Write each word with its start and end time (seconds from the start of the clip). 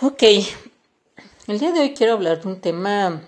Ok, 0.00 0.22
el 1.48 1.58
día 1.58 1.72
de 1.72 1.80
hoy 1.80 1.92
quiero 1.92 2.12
hablar 2.12 2.40
de 2.40 2.46
un 2.46 2.60
tema, 2.60 3.20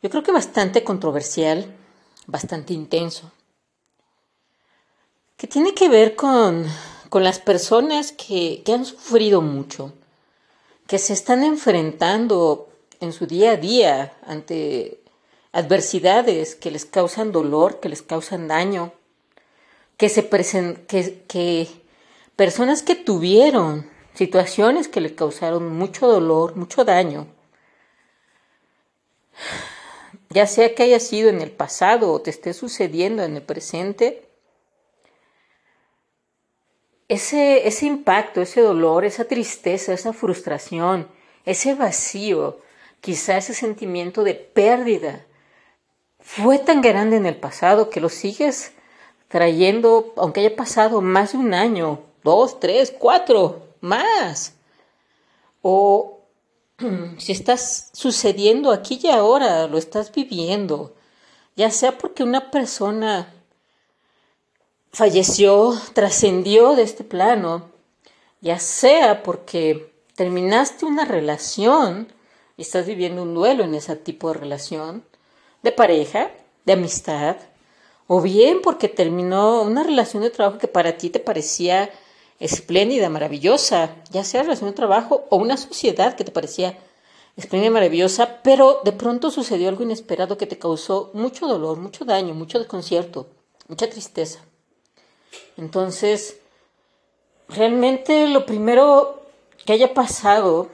yo 0.00 0.08
creo 0.08 0.22
que 0.22 0.30
bastante 0.30 0.84
controversial, 0.84 1.66
bastante 2.28 2.72
intenso, 2.74 3.32
que 5.36 5.48
tiene 5.48 5.74
que 5.74 5.88
ver 5.88 6.14
con, 6.14 6.64
con 7.08 7.24
las 7.24 7.40
personas 7.40 8.12
que, 8.12 8.62
que 8.64 8.72
han 8.72 8.84
sufrido 8.84 9.42
mucho, 9.42 9.94
que 10.86 11.00
se 11.00 11.12
están 11.12 11.42
enfrentando 11.42 12.68
en 13.00 13.12
su 13.12 13.26
día 13.26 13.50
a 13.50 13.56
día 13.56 14.16
ante 14.28 15.00
adversidades 15.50 16.54
que 16.54 16.70
les 16.70 16.84
causan 16.84 17.32
dolor, 17.32 17.80
que 17.80 17.88
les 17.88 18.02
causan 18.02 18.46
daño, 18.46 18.92
que 19.96 20.08
se 20.08 20.22
present, 20.22 20.86
que, 20.86 21.24
que 21.26 21.68
personas 22.36 22.84
que 22.84 22.94
tuvieron 22.94 23.95
situaciones 24.16 24.88
que 24.88 25.00
le 25.00 25.14
causaron 25.14 25.76
mucho 25.76 26.08
dolor, 26.08 26.56
mucho 26.56 26.84
daño, 26.84 27.26
ya 30.30 30.46
sea 30.46 30.74
que 30.74 30.84
haya 30.84 31.00
sido 31.00 31.28
en 31.28 31.40
el 31.40 31.50
pasado 31.50 32.12
o 32.12 32.20
te 32.20 32.30
esté 32.30 32.54
sucediendo 32.54 33.22
en 33.22 33.36
el 33.36 33.42
presente, 33.42 34.26
ese, 37.08 37.68
ese 37.68 37.86
impacto, 37.86 38.40
ese 38.40 38.62
dolor, 38.62 39.04
esa 39.04 39.24
tristeza, 39.24 39.92
esa 39.92 40.12
frustración, 40.12 41.08
ese 41.44 41.74
vacío, 41.74 42.58
quizá 43.00 43.36
ese 43.36 43.54
sentimiento 43.54 44.24
de 44.24 44.34
pérdida, 44.34 45.24
fue 46.18 46.58
tan 46.58 46.80
grande 46.80 47.16
en 47.16 47.26
el 47.26 47.36
pasado 47.36 47.90
que 47.90 48.00
lo 48.00 48.08
sigues 48.08 48.72
trayendo, 49.28 50.12
aunque 50.16 50.40
haya 50.40 50.56
pasado 50.56 51.00
más 51.00 51.32
de 51.32 51.38
un 51.38 51.54
año, 51.54 52.00
dos, 52.24 52.58
tres, 52.58 52.92
cuatro, 52.98 53.65
más. 53.80 54.54
O 55.62 56.20
si 57.18 57.32
estás 57.32 57.90
sucediendo 57.92 58.70
aquí 58.72 59.00
y 59.02 59.08
ahora, 59.08 59.66
lo 59.66 59.78
estás 59.78 60.12
viviendo, 60.12 60.94
ya 61.56 61.70
sea 61.70 61.96
porque 61.96 62.22
una 62.22 62.50
persona 62.50 63.32
falleció, 64.92 65.78
trascendió 65.92 66.74
de 66.74 66.82
este 66.82 67.04
plano, 67.04 67.70
ya 68.40 68.58
sea 68.58 69.22
porque 69.22 69.92
terminaste 70.14 70.86
una 70.86 71.04
relación 71.04 72.12
y 72.56 72.62
estás 72.62 72.86
viviendo 72.86 73.22
un 73.22 73.34
duelo 73.34 73.64
en 73.64 73.74
ese 73.74 73.96
tipo 73.96 74.28
de 74.28 74.38
relación, 74.38 75.04
de 75.62 75.72
pareja, 75.72 76.30
de 76.64 76.72
amistad, 76.74 77.36
o 78.06 78.20
bien 78.20 78.60
porque 78.62 78.88
terminó 78.88 79.62
una 79.62 79.82
relación 79.82 80.22
de 80.22 80.30
trabajo 80.30 80.58
que 80.58 80.68
para 80.68 80.96
ti 80.96 81.10
te 81.10 81.20
parecía 81.20 81.90
espléndida, 82.38 83.08
maravillosa, 83.08 83.96
ya 84.10 84.24
sea 84.24 84.42
relación 84.42 84.70
de 84.70 84.76
trabajo 84.76 85.24
o 85.30 85.36
una 85.36 85.56
sociedad 85.56 86.16
que 86.16 86.24
te 86.24 86.32
parecía 86.32 86.78
espléndida, 87.36 87.70
maravillosa, 87.70 88.40
pero 88.42 88.80
de 88.84 88.92
pronto 88.92 89.30
sucedió 89.30 89.68
algo 89.68 89.82
inesperado 89.82 90.38
que 90.38 90.46
te 90.46 90.58
causó 90.58 91.10
mucho 91.14 91.46
dolor, 91.46 91.78
mucho 91.78 92.04
daño, 92.04 92.34
mucho 92.34 92.58
desconcierto, 92.58 93.26
mucha 93.68 93.88
tristeza. 93.88 94.40
Entonces, 95.56 96.38
realmente 97.48 98.28
lo 98.28 98.46
primero 98.46 99.22
que 99.64 99.72
haya 99.72 99.94
pasado, 99.94 100.68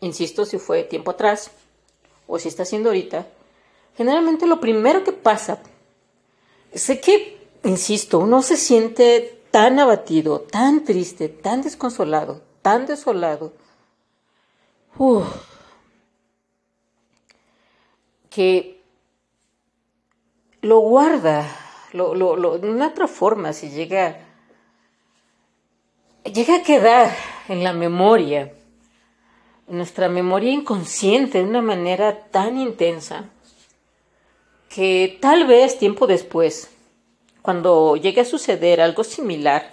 insisto, 0.00 0.44
si 0.44 0.58
fue 0.58 0.84
tiempo 0.84 1.12
atrás 1.12 1.50
o 2.26 2.38
si 2.38 2.48
está 2.48 2.64
haciendo 2.64 2.88
ahorita, 2.88 3.26
generalmente 3.96 4.46
lo 4.46 4.60
primero 4.60 5.04
que 5.04 5.12
pasa, 5.12 5.60
sé 6.74 7.00
que, 7.00 7.38
insisto, 7.64 8.18
uno 8.18 8.42
se 8.42 8.56
siente 8.56 9.41
tan 9.52 9.78
abatido, 9.78 10.40
tan 10.40 10.82
triste, 10.82 11.28
tan 11.28 11.62
desconsolado, 11.62 12.42
tan 12.62 12.86
desolado, 12.86 13.52
que 18.30 18.82
lo 20.62 20.78
guarda, 20.80 21.46
lo, 21.92 22.14
lo, 22.14 22.58
de 22.58 22.70
una 22.70 22.88
otra 22.88 23.06
forma, 23.06 23.52
si 23.52 23.68
llega, 23.68 24.20
llega 26.24 26.56
a 26.56 26.62
quedar 26.62 27.14
en 27.48 27.62
la 27.62 27.74
memoria, 27.74 28.54
en 29.68 29.76
nuestra 29.76 30.08
memoria 30.08 30.50
inconsciente 30.50 31.38
de 31.38 31.44
una 31.44 31.60
manera 31.62 32.24
tan 32.30 32.58
intensa, 32.58 33.28
que 34.70 35.18
tal 35.20 35.46
vez 35.46 35.78
tiempo 35.78 36.06
después, 36.06 36.70
cuando 37.42 37.96
llegue 37.96 38.20
a 38.20 38.24
suceder 38.24 38.80
algo 38.80 39.04
similar, 39.04 39.72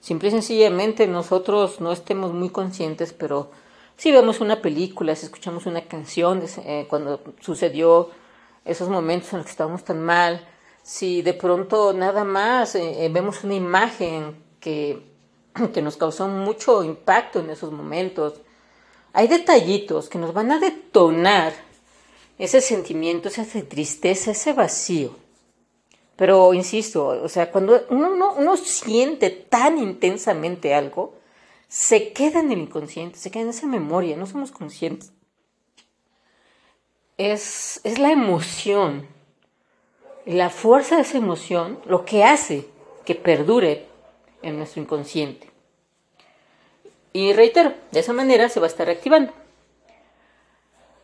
simple 0.00 0.28
y 0.28 0.32
sencillamente 0.32 1.06
nosotros 1.06 1.80
no 1.80 1.92
estemos 1.92 2.32
muy 2.32 2.48
conscientes, 2.48 3.12
pero 3.12 3.50
si 3.96 4.10
vemos 4.10 4.40
una 4.40 4.60
película, 4.60 5.14
si 5.14 5.26
escuchamos 5.26 5.66
una 5.66 5.82
canción, 5.82 6.42
eh, 6.64 6.86
cuando 6.88 7.20
sucedió 7.40 8.10
esos 8.64 8.88
momentos 8.88 9.32
en 9.32 9.38
los 9.38 9.46
que 9.46 9.52
estábamos 9.52 9.84
tan 9.84 10.02
mal, 10.02 10.46
si 10.82 11.22
de 11.22 11.34
pronto 11.34 11.92
nada 11.92 12.24
más 12.24 12.74
eh, 12.74 13.04
eh, 13.04 13.08
vemos 13.08 13.44
una 13.44 13.54
imagen 13.54 14.42
que, 14.58 15.02
que 15.72 15.82
nos 15.82 15.96
causó 15.96 16.26
mucho 16.28 16.82
impacto 16.82 17.40
en 17.40 17.50
esos 17.50 17.70
momentos, 17.72 18.40
hay 19.12 19.28
detallitos 19.28 20.08
que 20.08 20.18
nos 20.18 20.32
van 20.32 20.50
a 20.50 20.58
detonar 20.58 21.52
ese 22.38 22.60
sentimiento, 22.60 23.28
esa 23.28 23.44
tristeza, 23.44 24.30
ese 24.30 24.52
vacío. 24.52 25.21
Pero 26.16 26.54
insisto, 26.54 27.06
o 27.06 27.28
sea, 27.28 27.50
cuando 27.50 27.84
uno, 27.88 28.56
siente 28.56 29.30
tan 29.30 29.78
intensamente 29.78 30.74
algo, 30.74 31.14
se 31.68 32.12
queda 32.12 32.40
en 32.40 32.52
el 32.52 32.58
inconsciente, 32.58 33.18
se 33.18 33.30
queda 33.30 33.44
en 33.44 33.48
esa 33.48 33.66
memoria, 33.66 34.16
no 34.16 34.26
somos 34.26 34.50
conscientes. 34.50 35.12
Es, 37.16 37.80
es 37.84 37.98
la 37.98 38.12
emoción, 38.12 39.06
la 40.26 40.50
fuerza 40.50 40.96
de 40.96 41.02
esa 41.02 41.18
emoción 41.18 41.78
lo 41.86 42.04
que 42.04 42.24
hace 42.24 42.66
que 43.04 43.14
perdure 43.14 43.86
en 44.42 44.58
nuestro 44.58 44.82
inconsciente. 44.82 45.50
Y 47.12 47.32
reitero, 47.32 47.74
de 47.90 48.00
esa 48.00 48.12
manera 48.12 48.48
se 48.48 48.60
va 48.60 48.66
a 48.66 48.70
estar 48.70 48.86
reactivando. 48.86 49.32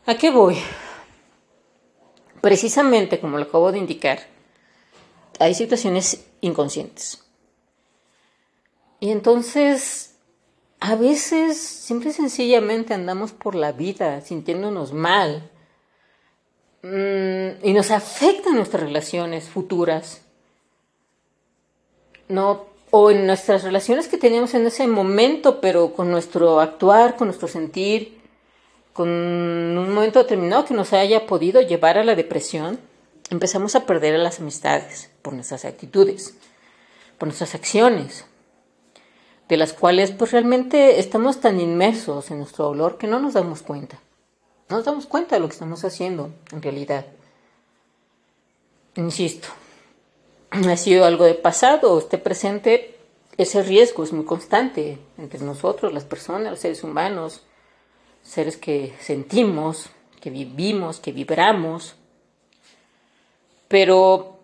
¿A 0.06 0.14
qué 0.16 0.30
voy? 0.30 0.56
Precisamente 2.40 3.20
como 3.20 3.36
lo 3.36 3.44
acabo 3.44 3.72
de 3.72 3.78
indicar, 3.78 4.20
hay 5.38 5.54
situaciones 5.54 6.24
inconscientes. 6.40 7.24
Y 9.00 9.10
entonces, 9.10 10.16
a 10.80 10.96
veces, 10.96 11.58
simple 11.58 12.10
y 12.10 12.12
sencillamente 12.12 12.94
andamos 12.94 13.32
por 13.32 13.54
la 13.54 13.72
vida 13.72 14.20
sintiéndonos 14.20 14.92
mal 14.92 15.50
mm, 16.82 17.64
y 17.64 17.72
nos 17.72 17.90
afectan 17.90 18.56
nuestras 18.56 18.82
relaciones 18.82 19.48
futuras. 19.48 20.22
No, 22.28 22.66
o 22.90 23.10
en 23.10 23.26
nuestras 23.26 23.62
relaciones 23.62 24.08
que 24.08 24.18
teníamos 24.18 24.54
en 24.54 24.66
ese 24.66 24.86
momento, 24.86 25.60
pero 25.60 25.92
con 25.92 26.10
nuestro 26.10 26.60
actuar, 26.60 27.16
con 27.16 27.28
nuestro 27.28 27.48
sentir, 27.48 28.18
con 28.92 29.08
un 29.08 29.94
momento 29.94 30.18
determinado 30.18 30.64
que 30.64 30.74
nos 30.74 30.92
haya 30.92 31.26
podido 31.26 31.60
llevar 31.60 31.98
a 31.98 32.04
la 32.04 32.16
depresión 32.16 32.80
empezamos 33.30 33.74
a 33.74 33.86
perder 33.86 34.18
las 34.18 34.40
amistades 34.40 35.10
por 35.22 35.34
nuestras 35.34 35.64
actitudes, 35.64 36.34
por 37.18 37.28
nuestras 37.28 37.54
acciones, 37.54 38.24
de 39.48 39.56
las 39.56 39.72
cuales 39.72 40.10
pues 40.10 40.32
realmente 40.32 41.00
estamos 41.00 41.40
tan 41.40 41.60
inmersos 41.60 42.30
en 42.30 42.38
nuestro 42.38 42.66
dolor 42.66 42.98
que 42.98 43.06
no 43.06 43.18
nos 43.18 43.34
damos 43.34 43.62
cuenta. 43.62 44.00
No 44.68 44.76
nos 44.76 44.84
damos 44.84 45.06
cuenta 45.06 45.36
de 45.36 45.40
lo 45.40 45.48
que 45.48 45.54
estamos 45.54 45.84
haciendo 45.84 46.30
en 46.52 46.62
realidad. 46.62 47.06
Insisto, 48.96 49.48
ha 50.50 50.76
sido 50.76 51.04
algo 51.04 51.24
de 51.24 51.34
pasado, 51.34 51.98
esté 51.98 52.18
presente, 52.18 52.98
ese 53.36 53.62
riesgo 53.62 54.02
es 54.02 54.12
muy 54.12 54.24
constante 54.24 54.98
entre 55.16 55.40
nosotros, 55.40 55.92
las 55.92 56.04
personas, 56.04 56.50
los 56.50 56.60
seres 56.60 56.82
humanos, 56.82 57.42
seres 58.22 58.56
que 58.56 58.94
sentimos, 59.00 59.90
que 60.20 60.30
vivimos, 60.30 61.00
que 61.00 61.12
vibramos, 61.12 61.94
pero 63.68 64.40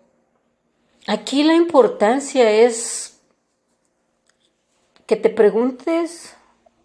aquí 1.07 1.43
la 1.43 1.55
importancia 1.55 2.49
es 2.49 3.19
que 5.05 5.15
te 5.15 5.29
preguntes 5.29 6.35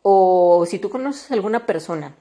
o 0.02 0.64
si 0.68 0.78
tú 0.78 0.90
conoces 0.90 1.30
a 1.30 1.34
alguna 1.34 1.66
persona 1.66 2.14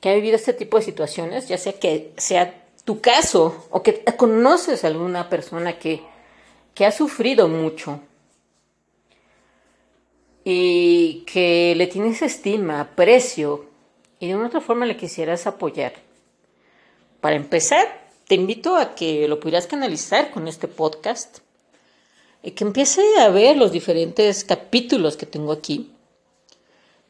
que 0.00 0.10
ha 0.10 0.14
vivido 0.14 0.36
este 0.36 0.52
tipo 0.52 0.76
de 0.76 0.84
situaciones, 0.84 1.48
ya 1.48 1.58
sea 1.58 1.72
que 1.78 2.12
sea 2.16 2.64
tu 2.84 3.00
caso 3.00 3.66
o 3.70 3.82
que 3.82 4.04
conoces 4.16 4.84
a 4.84 4.88
alguna 4.88 5.28
persona 5.28 5.78
que, 5.78 6.02
que 6.74 6.86
ha 6.86 6.92
sufrido 6.92 7.48
mucho 7.48 8.00
y 10.44 11.24
que 11.26 11.74
le 11.76 11.88
tienes 11.88 12.22
estima, 12.22 12.80
aprecio 12.80 13.66
y 14.20 14.28
de 14.28 14.36
una 14.36 14.46
otra 14.46 14.60
forma 14.60 14.86
le 14.86 14.96
quisieras 14.96 15.46
apoyar. 15.46 15.94
Para 17.20 17.34
empezar, 17.34 18.05
te 18.26 18.34
invito 18.34 18.76
a 18.76 18.94
que 18.94 19.28
lo 19.28 19.40
pudieras 19.40 19.66
canalizar 19.66 20.30
con 20.30 20.48
este 20.48 20.68
podcast 20.68 21.38
y 22.42 22.52
que 22.52 22.64
empiece 22.64 23.02
a 23.20 23.28
ver 23.28 23.56
los 23.56 23.72
diferentes 23.72 24.44
capítulos 24.44 25.16
que 25.16 25.26
tengo 25.26 25.52
aquí 25.52 25.92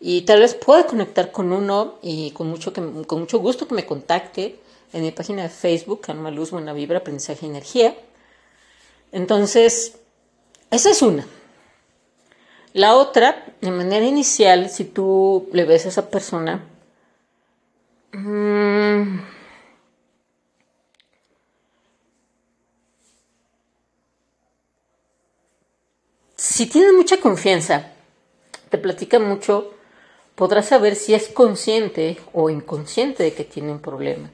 y 0.00 0.22
tal 0.22 0.40
vez 0.40 0.54
pueda 0.54 0.86
conectar 0.86 1.32
con 1.32 1.52
uno 1.52 1.98
y 2.02 2.30
con 2.32 2.48
mucho, 2.48 2.72
con 2.72 3.20
mucho 3.20 3.38
gusto 3.38 3.66
que 3.66 3.74
me 3.74 3.86
contacte 3.86 4.58
en 4.92 5.02
mi 5.02 5.10
página 5.10 5.42
de 5.42 5.48
Facebook, 5.48 6.02
Alma 6.08 6.30
Luz, 6.30 6.50
Buena 6.50 6.72
Vibra, 6.72 6.98
Aprendizaje 6.98 7.46
y 7.46 7.48
Energía. 7.48 7.96
Entonces, 9.12 9.98
esa 10.70 10.90
es 10.90 11.02
una. 11.02 11.26
La 12.72 12.94
otra, 12.94 13.46
de 13.62 13.70
manera 13.70 14.04
inicial, 14.04 14.68
si 14.68 14.84
tú 14.84 15.48
le 15.52 15.64
ves 15.64 15.86
a 15.86 15.88
esa 15.88 16.10
persona, 16.10 16.62
mmm, 18.12 19.18
si 26.46 26.66
tienes 26.66 26.93
mucha 26.93 27.19
confianza, 27.19 27.93
te 28.70 28.78
platica 28.78 29.19
mucho, 29.19 29.75
podrás 30.37 30.66
saber 30.66 30.94
si 30.94 31.12
es 31.12 31.28
consciente 31.28 32.19
o 32.32 32.50
inconsciente 32.50 33.25
de 33.25 33.34
que 33.34 33.44
tiene 33.44 33.72
un 33.72 33.81
problema. 33.81 34.31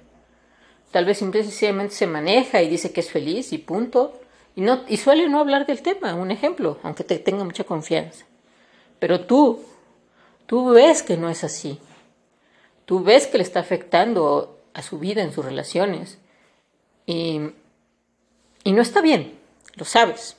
Tal 0.90 1.06
vez 1.06 1.18
simplemente 1.18 1.94
se 1.94 2.06
maneja 2.06 2.60
y 2.60 2.68
dice 2.68 2.92
que 2.92 3.00
es 3.00 3.10
feliz 3.10 3.52
y 3.52 3.58
punto. 3.58 4.20
Y, 4.54 4.60
no, 4.60 4.82
y 4.88 4.98
suele 4.98 5.26
no 5.28 5.40
hablar 5.40 5.66
del 5.66 5.80
tema, 5.80 6.14
un 6.14 6.30
ejemplo, 6.30 6.78
aunque 6.82 7.02
te 7.02 7.18
tenga 7.18 7.44
mucha 7.44 7.64
confianza. 7.64 8.26
Pero 8.98 9.22
tú, 9.22 9.64
tú 10.44 10.68
ves 10.70 11.02
que 11.02 11.16
no 11.16 11.30
es 11.30 11.44
así. 11.44 11.78
Tú 12.84 13.02
ves 13.02 13.26
que 13.26 13.38
le 13.38 13.44
está 13.44 13.60
afectando 13.60 14.60
a 14.74 14.82
su 14.82 14.98
vida, 14.98 15.22
en 15.22 15.32
sus 15.32 15.46
relaciones. 15.46 16.18
Y, 17.06 17.40
y 18.64 18.72
no 18.72 18.82
está 18.82 19.00
bien, 19.00 19.38
lo 19.76 19.86
sabes. 19.86 20.36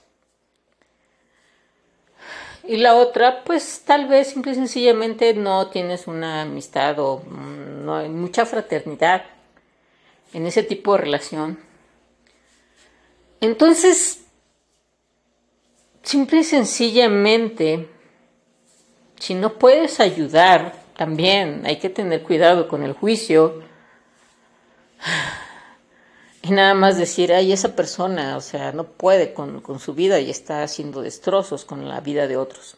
Y 2.66 2.78
la 2.78 2.96
otra, 2.96 3.44
pues 3.44 3.84
tal 3.86 4.08
vez 4.08 4.30
simple 4.30 4.54
y 4.54 4.56
sencillamente 4.56 5.34
no 5.34 5.68
tienes 5.68 6.08
una 6.08 6.44
amistad 6.44 6.98
o 7.00 7.20
mm, 7.20 7.84
no 7.84 7.96
hay 7.98 8.10
mucha 8.10 8.46
fraternidad 8.46 9.26
en 10.34 10.46
ese 10.46 10.64
tipo 10.64 10.94
de 10.94 11.00
relación. 11.00 11.60
Entonces, 13.42 14.24
simple 16.04 16.40
y 16.40 16.44
sencillamente, 16.46 17.90
si 19.20 19.36
no 19.36 19.54
puedes 19.60 20.00
ayudar, 20.00 20.82
también 20.96 21.64
hay 21.66 21.80
que 21.80 21.90
tener 21.90 22.24
cuidado 22.24 22.70
con 22.70 22.84
el 22.84 22.94
juicio 22.94 23.62
y 26.44 26.52
nada 26.52 26.74
más 26.74 26.98
decir, 26.98 27.34
ay, 27.34 27.52
esa 27.52 27.76
persona, 27.76 28.38
o 28.38 28.42
sea, 28.42 28.74
no 28.74 28.84
puede 28.84 29.34
con, 29.34 29.62
con 29.62 29.80
su 29.80 29.94
vida 29.94 30.20
y 30.20 30.30
está 30.30 30.62
haciendo 30.62 31.02
destrozos 31.02 31.66
con 31.66 31.88
la 31.88 32.02
vida 32.02 32.28
de 32.28 32.38
otros. 32.38 32.78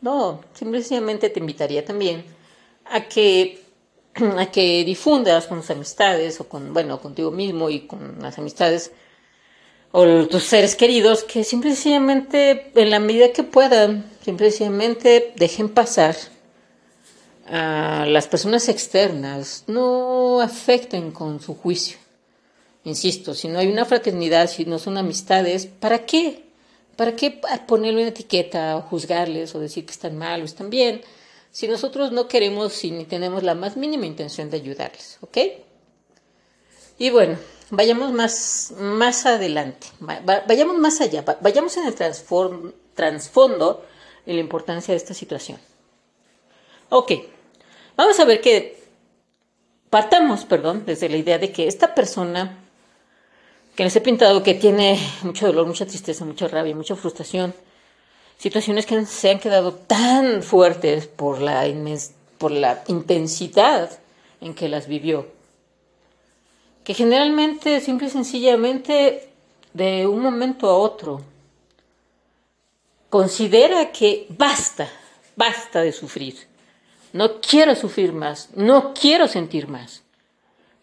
No, 0.00 0.40
simplemente 0.54 1.30
te 1.30 1.38
invitaría 1.38 1.84
también 1.84 2.24
a 2.86 3.02
que 3.08 3.62
a 4.38 4.46
que 4.46 4.84
difundas 4.84 5.46
con 5.46 5.60
tus 5.60 5.70
amistades 5.70 6.40
o 6.40 6.48
con, 6.48 6.72
bueno, 6.72 7.00
contigo 7.00 7.30
mismo 7.30 7.70
y 7.70 7.80
con 7.86 8.16
las 8.20 8.38
amistades 8.38 8.92
o 9.90 10.26
tus 10.26 10.44
seres 10.44 10.74
queridos 10.74 11.22
que 11.24 11.44
simplemente 11.44 12.72
en 12.74 12.90
la 12.90 12.98
medida 12.98 13.32
que 13.32 13.42
puedan, 13.42 14.04
simplemente 14.24 15.34
dejen 15.36 15.68
pasar 15.68 16.16
a 17.46 18.06
las 18.08 18.26
personas 18.26 18.70
externas, 18.70 19.64
no 19.66 20.40
afecten 20.40 21.10
con 21.10 21.40
su 21.40 21.54
juicio. 21.54 22.01
Insisto, 22.84 23.34
si 23.34 23.48
no 23.48 23.58
hay 23.58 23.68
una 23.68 23.84
fraternidad, 23.84 24.48
si 24.48 24.64
no 24.64 24.78
son 24.78 24.98
amistades, 24.98 25.66
¿para 25.66 26.04
qué? 26.04 26.44
¿Para 26.96 27.16
qué 27.16 27.40
ponerle 27.66 28.00
una 28.00 28.10
etiqueta 28.10 28.76
o 28.76 28.82
juzgarles 28.82 29.54
o 29.54 29.60
decir 29.60 29.86
que 29.86 29.92
están 29.92 30.18
mal 30.18 30.42
o 30.42 30.44
están 30.44 30.68
bien? 30.68 31.02
si 31.52 31.68
nosotros 31.68 32.12
no 32.12 32.28
queremos 32.28 32.82
y 32.82 32.90
ni 32.90 33.04
tenemos 33.04 33.42
la 33.42 33.54
más 33.54 33.76
mínima 33.76 34.06
intención 34.06 34.50
de 34.50 34.56
ayudarles, 34.56 35.18
¿ok? 35.20 35.38
Y 36.98 37.10
bueno, 37.10 37.36
vayamos 37.70 38.12
más, 38.12 38.72
más 38.78 39.26
adelante, 39.26 39.86
vayamos 40.00 40.78
más 40.78 41.00
allá, 41.02 41.22
vayamos 41.40 41.76
en 41.76 41.86
el 41.86 41.94
trasfondo 42.94 43.84
y 44.24 44.32
la 44.32 44.40
importancia 44.40 44.92
de 44.92 44.96
esta 44.96 45.12
situación. 45.12 45.58
Ok, 46.88 47.12
vamos 47.96 48.18
a 48.18 48.24
ver 48.24 48.40
que 48.40 48.82
partamos, 49.90 50.46
perdón, 50.46 50.84
desde 50.86 51.10
la 51.10 51.18
idea 51.18 51.38
de 51.38 51.52
que 51.52 51.66
esta 51.66 51.94
persona 51.94 52.61
que 53.74 53.84
les 53.84 53.96
he 53.96 54.00
pintado 54.00 54.42
que 54.42 54.54
tiene 54.54 54.98
mucho 55.22 55.46
dolor, 55.46 55.66
mucha 55.66 55.86
tristeza, 55.86 56.24
mucha 56.24 56.48
rabia, 56.48 56.74
mucha 56.74 56.96
frustración, 56.96 57.54
situaciones 58.38 58.86
que 58.86 59.06
se 59.06 59.30
han 59.30 59.38
quedado 59.38 59.72
tan 59.72 60.42
fuertes 60.42 61.06
por 61.06 61.40
la, 61.40 61.66
intensidad 62.88 63.90
en 64.40 64.54
que 64.54 64.68
las 64.68 64.88
vivió, 64.88 65.28
que 66.84 66.94
generalmente, 66.94 67.80
simple 67.80 68.08
y 68.08 68.10
sencillamente, 68.10 69.28
de 69.72 70.06
un 70.06 70.20
momento 70.20 70.68
a 70.68 70.76
otro, 70.76 71.22
considera 73.08 73.92
que 73.92 74.26
basta, 74.30 74.88
basta 75.36 75.80
de 75.80 75.92
sufrir. 75.92 76.36
No 77.12 77.40
quiero 77.40 77.74
sufrir 77.74 78.12
más, 78.12 78.50
no 78.54 78.92
quiero 78.92 79.28
sentir 79.28 79.68
más. 79.68 80.02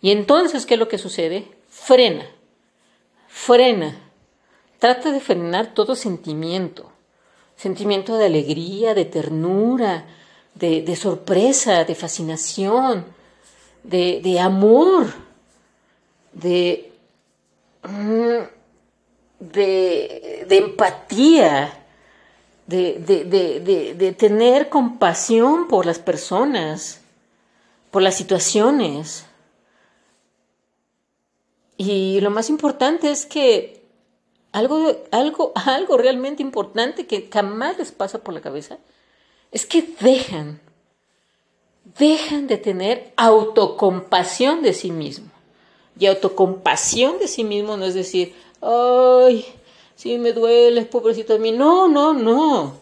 Y 0.02 0.12
entonces, 0.12 0.66
¿qué 0.66 0.76
es 0.76 0.80
lo 0.80 0.88
que 0.88 0.98
sucede? 0.98 1.46
Frena, 1.70 2.26
frena, 3.46 3.96
trata 4.80 5.12
de 5.12 5.20
frenar 5.20 5.74
todo 5.74 5.96
sentimiento 5.96 6.92
sentimiento 7.60 8.18
de 8.18 8.26
alegría, 8.26 8.94
de 8.94 9.04
ternura, 9.04 10.06
de, 10.56 10.96
sorpresa, 10.96 11.84
de 11.84 11.94
fascinación, 11.94 13.06
de, 13.84 14.40
amor, 14.40 15.14
de, 16.32 16.94
mm, 17.84 19.42
de, 19.42 20.48
empatía, 20.50 21.84
de, 22.66 24.16
tener 24.18 24.70
compasión 24.70 25.68
por 25.68 25.86
las 25.86 26.00
personas, 26.00 27.02
por 27.92 28.02
las 28.02 28.16
situaciones. 28.16 29.26
Y 31.80 32.20
lo 32.20 32.30
más 32.30 32.50
importante 32.50 33.10
es 33.10 33.26
que 33.26 33.82
algo, 34.52 34.98
algo, 35.12 35.54
algo 35.66 35.98
realmente 35.98 36.44
importante 36.44 37.08
que 37.08 37.30
jamás 37.32 37.78
les 37.78 37.94
pasa 37.94 38.20
por 38.20 38.34
la 38.34 38.42
cabeza 38.42 38.80
es 39.54 39.66
que 39.66 39.96
dejan, 40.02 40.60
dejan 41.98 42.48
de 42.48 42.58
tener 42.58 43.14
autocompasión 43.16 44.62
de 44.62 44.74
sí 44.74 44.92
mismo. 44.92 45.32
Y 45.98 46.08
autocompasión 46.08 47.18
de 47.18 47.30
sí 47.30 47.46
mismo 47.46 47.78
no 47.78 47.86
es 47.86 47.94
decir, 47.94 48.36
ay, 48.60 49.46
sí 49.96 50.18
me 50.18 50.34
duele, 50.34 50.84
pobrecito 50.84 51.32
de 51.32 51.40
mí. 51.40 51.54
No, 51.54 51.88
no, 51.88 52.12
no. 52.12 52.74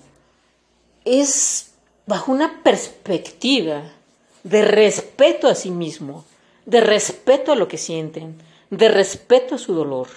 Es 1.05 1.69
bajo 2.07 2.31
una 2.31 2.63
perspectiva 2.63 3.91
de 4.41 4.65
respeto 4.65 5.47
a 5.47 5.53
sí 5.53 5.69
mismo, 5.69 6.25
de 6.65 6.81
respeto 6.81 7.51
a 7.51 7.55
lo 7.55 7.67
que 7.67 7.77
sienten, 7.77 8.41
de 8.69 8.89
respeto 8.89 9.55
a 9.55 9.57
su 9.57 9.73
dolor 9.73 10.07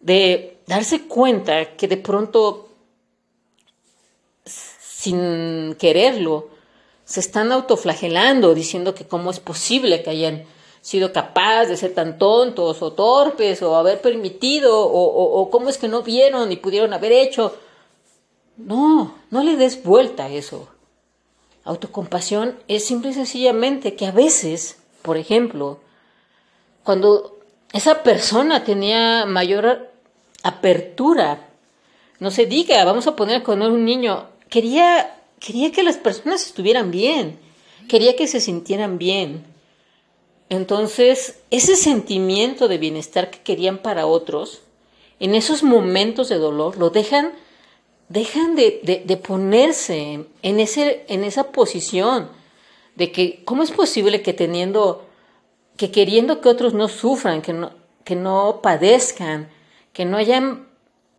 de 0.00 0.58
darse 0.66 1.06
cuenta 1.06 1.76
que 1.76 1.88
de 1.88 1.96
pronto, 1.96 2.68
sin 4.44 5.74
quererlo, 5.78 6.48
se 7.04 7.20
están 7.20 7.52
autoflagelando, 7.52 8.54
diciendo 8.54 8.94
que 8.94 9.06
cómo 9.06 9.30
es 9.30 9.40
posible 9.40 10.02
que 10.02 10.10
hayan 10.10 10.44
sido 10.80 11.12
capaces 11.12 11.70
de 11.70 11.76
ser 11.76 11.94
tan 11.94 12.18
tontos 12.18 12.82
o 12.82 12.92
torpes 12.92 13.62
o 13.62 13.76
haber 13.76 14.00
permitido 14.00 14.78
o, 14.78 15.40
o, 15.40 15.50
cómo 15.50 15.68
es 15.68 15.78
que 15.78 15.88
no 15.88 16.02
vieron 16.02 16.52
y 16.52 16.56
pudieron 16.56 16.92
haber 16.92 17.12
hecho. 17.12 17.56
No, 18.56 19.14
no 19.30 19.42
le 19.42 19.56
des 19.56 19.82
vuelta 19.82 20.26
a 20.26 20.30
eso. 20.30 20.68
Autocompasión 21.64 22.58
es 22.68 22.84
simple 22.84 23.10
y 23.10 23.14
sencillamente 23.14 23.94
que 23.94 24.06
a 24.06 24.12
veces, 24.12 24.78
por 25.02 25.16
ejemplo, 25.16 25.80
cuando 26.88 27.38
esa 27.74 28.02
persona 28.02 28.64
tenía 28.64 29.26
mayor 29.26 29.90
apertura. 30.42 31.50
No 32.18 32.30
se 32.30 32.46
diga, 32.46 32.82
vamos 32.86 33.06
a 33.06 33.14
poner 33.14 33.42
con 33.42 33.60
un 33.60 33.84
niño, 33.84 34.26
quería 34.48 35.14
quería 35.38 35.70
que 35.70 35.82
las 35.82 35.98
personas 35.98 36.46
estuvieran 36.46 36.90
bien, 36.90 37.38
quería 37.90 38.16
que 38.16 38.26
se 38.26 38.40
sintieran 38.40 38.96
bien. 38.96 39.44
Entonces, 40.48 41.40
ese 41.50 41.76
sentimiento 41.76 42.68
de 42.68 42.78
bienestar 42.78 43.30
que 43.30 43.40
querían 43.40 43.76
para 43.82 44.06
otros, 44.06 44.62
en 45.20 45.34
esos 45.34 45.62
momentos 45.62 46.30
de 46.30 46.38
dolor, 46.38 46.78
lo 46.78 46.88
dejan, 46.88 47.32
dejan 48.08 48.56
de, 48.56 49.20
ponerse 49.22 50.14
en, 50.14 50.26
en 50.42 51.24
esa 51.24 51.52
posición 51.52 52.30
de 52.96 53.12
que, 53.12 53.42
¿cómo 53.44 53.62
es 53.62 53.72
posible 53.72 54.22
que 54.22 54.32
teniendo, 54.32 55.04
que 55.78 55.92
queriendo 55.92 56.40
que 56.40 56.48
otros 56.48 56.74
no 56.74 56.88
sufran, 56.88 57.40
que 57.40 57.52
no, 57.54 57.70
que 58.04 58.16
no 58.16 58.60
padezcan, 58.60 59.48
que 59.92 60.04
no 60.04 60.16
hayan 60.16 60.66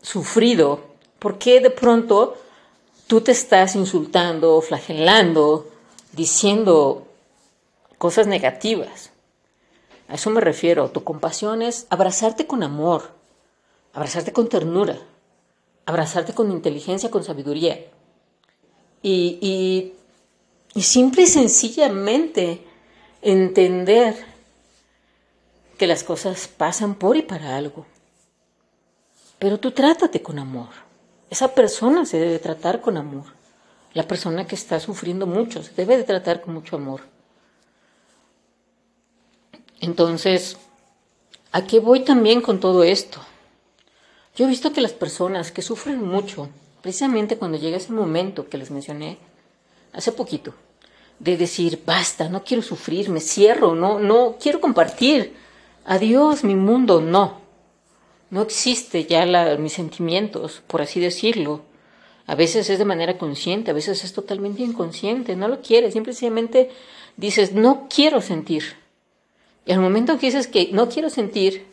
sufrido, 0.01 0.81
¿por 1.17 1.39
qué 1.39 1.61
de 1.61 1.69
pronto 1.69 2.35
tú 3.07 3.21
te 3.21 3.31
estás 3.31 3.75
insultando, 3.75 4.61
flagelando, 4.61 5.69
diciendo 6.11 7.07
cosas 7.97 8.27
negativas? 8.27 9.11
A 10.09 10.15
eso 10.15 10.29
me 10.29 10.41
refiero. 10.41 10.89
Tu 10.89 11.05
compasión 11.05 11.61
es 11.61 11.87
abrazarte 11.89 12.45
con 12.45 12.61
amor, 12.61 13.11
abrazarte 13.93 14.33
con 14.33 14.49
ternura, 14.49 14.99
abrazarte 15.85 16.33
con 16.33 16.51
inteligencia, 16.51 17.09
con 17.09 17.23
sabiduría. 17.23 17.79
Y, 19.01 19.39
y, 19.41 19.93
y 20.73 20.81
simple 20.81 21.21
y 21.21 21.27
sencillamente 21.27 22.65
entender 23.21 24.28
que 25.79 25.87
las 25.87 26.03
cosas 26.03 26.49
pasan 26.49 26.93
por 26.93 27.15
y 27.15 27.21
para 27.23 27.55
algo. 27.55 27.85
Pero 29.39 29.59
tú 29.59 29.71
trátate 29.71 30.21
con 30.21 30.37
amor. 30.37 30.67
Esa 31.29 31.55
persona 31.55 32.05
se 32.05 32.19
debe 32.19 32.37
tratar 32.37 32.81
con 32.81 32.97
amor. 32.97 33.23
La 33.93 34.05
persona 34.05 34.45
que 34.45 34.55
está 34.55 34.79
sufriendo 34.81 35.25
mucho 35.25 35.63
se 35.63 35.73
debe 35.73 35.95
de 35.95 36.03
tratar 36.03 36.41
con 36.41 36.53
mucho 36.53 36.75
amor. 36.75 37.01
Entonces, 39.79 40.57
¿a 41.53 41.65
qué 41.65 41.79
voy 41.79 42.01
también 42.01 42.41
con 42.41 42.59
todo 42.59 42.83
esto? 42.83 43.21
Yo 44.35 44.45
he 44.45 44.49
visto 44.49 44.73
que 44.73 44.81
las 44.81 44.91
personas 44.91 45.53
que 45.53 45.61
sufren 45.61 46.05
mucho, 46.05 46.49
precisamente 46.81 47.37
cuando 47.37 47.57
llega 47.57 47.77
ese 47.77 47.93
momento 47.93 48.49
que 48.49 48.57
les 48.57 48.69
mencioné 48.69 49.17
hace 49.93 50.11
poquito, 50.11 50.53
de 51.19 51.37
decir, 51.37 51.81
basta, 51.85 52.27
no 52.27 52.43
quiero 52.43 52.63
sufrir, 52.63 53.09
me 53.09 53.21
cierro, 53.21 53.75
no, 53.75 53.99
no 53.99 54.35
quiero 54.39 54.59
compartir, 54.59 55.35
adiós 55.89 56.43
mi 56.43 56.53
mundo, 56.53 57.01
no. 57.01 57.41
No 58.29 58.43
existe 58.43 59.05
ya 59.05 59.25
mis 59.57 59.73
sentimientos, 59.73 60.61
por 60.67 60.83
así 60.83 60.99
decirlo. 60.99 61.63
A 62.27 62.35
veces 62.35 62.69
es 62.69 62.77
de 62.77 62.85
manera 62.85 63.17
consciente, 63.17 63.71
a 63.71 63.73
veces 63.73 64.03
es 64.03 64.13
totalmente 64.13 64.61
inconsciente, 64.61 65.35
no 65.35 65.47
lo 65.47 65.61
quieres, 65.61 65.93
simplemente 65.93 66.69
dices, 67.17 67.53
no 67.53 67.87
quiero 67.89 68.21
sentir. 68.21 68.75
Y 69.65 69.71
al 69.71 69.79
momento 69.79 70.19
que 70.19 70.27
dices 70.27 70.45
que 70.45 70.69
no 70.71 70.89
quiero 70.89 71.09
sentir, 71.09 71.65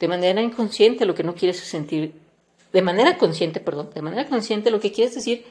de 0.00 0.08
manera 0.08 0.42
inconsciente 0.42 1.06
lo 1.06 1.14
que 1.14 1.22
no 1.22 1.36
quieres 1.36 1.60
sentir, 1.60 2.12
de 2.72 2.82
manera 2.82 3.18
consciente, 3.18 3.60
perdón, 3.60 3.90
de 3.94 4.02
manera 4.02 4.28
consciente 4.28 4.72
lo 4.72 4.80
que 4.80 4.90
quieres 4.90 5.14
decir 5.14 5.44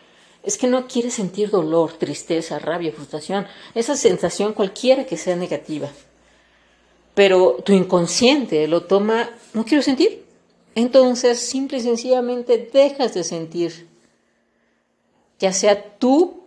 es 0.43 0.57
que 0.57 0.67
no 0.67 0.88
quieres 0.88 1.13
sentir 1.13 1.50
dolor, 1.50 1.93
tristeza, 1.93 2.60
rabia, 2.60 2.91
frustración, 2.91 3.48
esa 3.75 3.95
sensación 3.95 4.51
cualquiera 4.51 5.05
que 5.05 5.15
sea 5.15 5.38
negativa. 5.38 5.89
Pero 7.13 7.58
tu 7.63 7.74
inconsciente 7.74 8.67
lo 8.67 8.84
toma, 8.84 9.29
no 9.53 9.65
quiero 9.65 9.84
sentir. 9.84 10.24
Entonces, 10.75 11.39
simple 11.39 11.77
y 11.77 11.82
sencillamente 11.82 12.70
dejas 12.72 13.13
de 13.13 13.24
sentir, 13.24 13.88
ya 15.39 15.53
sea 15.53 15.98
tú 15.98 16.43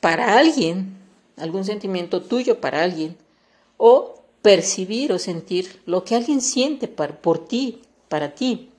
para 0.00 0.38
alguien, 0.38 0.96
algún 1.36 1.64
sentimiento 1.64 2.22
tuyo 2.22 2.60
para 2.60 2.82
alguien, 2.82 3.16
o 3.76 4.22
percibir 4.42 5.12
o 5.12 5.18
sentir 5.18 5.82
lo 5.84 6.04
que 6.04 6.14
alguien 6.14 6.40
siente 6.40 6.88
por 6.88 7.46
ti, 7.46 7.82
para 8.08 8.34
ti. 8.34 8.70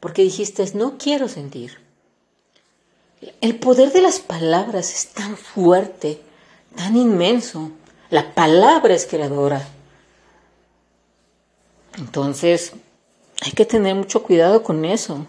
Porque 0.00 0.22
dijiste, 0.22 0.64
no 0.74 0.98
quiero 0.98 1.28
sentir. 1.28 1.78
El 3.40 3.56
poder 3.56 3.92
de 3.92 4.02
las 4.02 4.18
palabras 4.18 4.92
es 4.92 5.08
tan 5.08 5.36
fuerte, 5.36 6.20
tan 6.74 6.96
inmenso. 6.96 7.70
La 8.12 8.32
palabra 8.34 8.94
es 8.94 9.06
creadora. 9.06 9.66
Entonces, 11.98 12.74
hay 13.40 13.50
que 13.50 13.66
tener 13.66 13.96
mucho 13.96 14.22
cuidado 14.22 14.62
con 14.62 14.84
eso. 14.84 15.26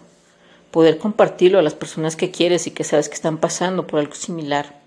Poder 0.70 0.98
compartirlo 0.98 1.58
a 1.58 1.62
las 1.62 1.74
personas 1.74 2.14
que 2.14 2.30
quieres 2.30 2.68
y 2.68 2.70
que 2.70 2.84
sabes 2.84 3.08
que 3.08 3.16
están 3.16 3.38
pasando 3.38 3.88
por 3.88 3.98
algo 3.98 4.14
similar. 4.14 4.80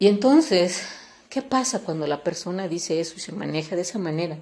Y 0.00 0.08
entonces, 0.08 0.84
¿Qué 1.34 1.42
pasa 1.42 1.80
cuando 1.80 2.06
la 2.06 2.22
persona 2.22 2.68
dice 2.68 3.00
eso 3.00 3.14
y 3.16 3.18
se 3.18 3.32
maneja 3.32 3.74
de 3.74 3.82
esa 3.82 3.98
manera? 3.98 4.38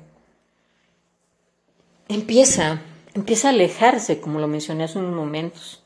Empieza, 2.07 2.83
empieza 3.15 3.49
a 3.49 3.53
alejarse, 3.53 4.21
como 4.21 4.39
lo 4.39 4.47
mencioné 4.47 4.85
hace 4.85 4.99
unos 4.99 5.17
momentos. 5.17 5.83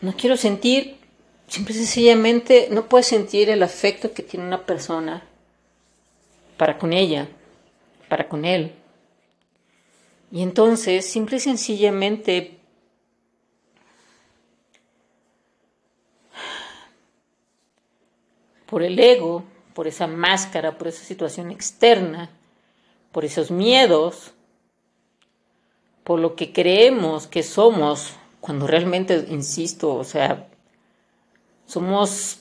No 0.00 0.16
quiero 0.16 0.36
sentir, 0.36 0.96
simple 1.52 1.74
y 1.74 1.76
sencillamente, 1.76 2.68
no 2.70 2.88
puedes 2.88 3.08
sentir 3.08 3.50
el 3.50 3.62
afecto 3.62 4.14
que 4.14 4.22
tiene 4.22 4.46
una 4.46 4.64
persona 4.64 5.22
para 6.56 6.78
con 6.78 6.94
ella, 6.94 7.28
para 8.08 8.26
con 8.26 8.46
él. 8.46 8.72
Y 10.30 10.40
entonces, 10.40 11.04
simple 11.04 11.36
y 11.36 11.40
sencillamente, 11.40 12.58
por 18.64 18.82
el 18.82 18.98
ego, 18.98 19.44
por 19.74 19.86
esa 19.86 20.06
máscara, 20.06 20.78
por 20.78 20.88
esa 20.88 21.04
situación 21.04 21.50
externa, 21.50 22.30
por 23.12 23.26
esos 23.26 23.50
miedos, 23.50 24.32
por 26.02 26.18
lo 26.18 26.34
que 26.34 26.50
creemos 26.50 27.26
que 27.26 27.42
somos, 27.42 28.14
cuando 28.40 28.66
realmente, 28.66 29.26
insisto, 29.28 29.94
o 29.94 30.04
sea, 30.04 30.48
somos 31.72 32.40